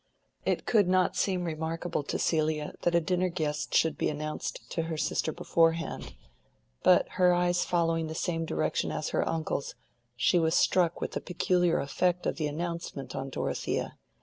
It 0.45 0.65
could 0.65 0.87
not 0.87 1.15
seem 1.15 1.43
remarkable 1.43 2.01
to 2.05 2.17
Celia 2.17 2.73
that 2.81 2.95
a 2.95 2.99
dinner 2.99 3.29
guest 3.29 3.75
should 3.75 3.99
be 3.99 4.09
announced 4.09 4.67
to 4.71 4.81
her 4.81 4.97
sister 4.97 5.31
beforehand, 5.31 6.15
but, 6.81 7.07
her 7.21 7.35
eyes 7.35 7.63
following 7.63 8.07
the 8.07 8.15
same 8.15 8.43
direction 8.43 8.91
as 8.91 9.09
her 9.09 9.29
uncle's, 9.29 9.75
she 10.15 10.39
was 10.39 10.55
struck 10.55 11.01
with 11.01 11.11
the 11.11 11.21
peculiar 11.21 11.79
effect 11.79 12.25
of 12.25 12.37
the 12.37 12.47
announcement 12.47 13.15
on 13.15 13.29
Dorothea. 13.29 13.99